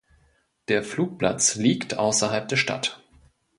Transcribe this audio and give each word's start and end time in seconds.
Der 0.67 0.81
Flugplatz 0.81 1.53
liegt 1.57 1.95
außerhalb 1.95 2.47
der 2.47 2.55
Stadt 2.57 3.03